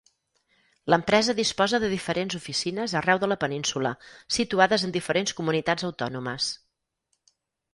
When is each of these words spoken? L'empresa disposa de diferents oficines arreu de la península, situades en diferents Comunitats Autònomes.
L'empresa 0.91 1.35
disposa 1.39 1.79
de 1.83 1.91
diferents 1.91 2.37
oficines 2.39 2.95
arreu 3.01 3.21
de 3.25 3.29
la 3.33 3.37
península, 3.43 3.91
situades 4.39 4.87
en 4.89 4.95
diferents 4.97 5.35
Comunitats 5.41 5.89
Autònomes. 5.91 6.49